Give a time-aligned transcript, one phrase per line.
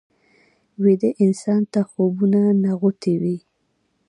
[0.83, 3.37] ویده انسان ته خوبونه نغوتې وي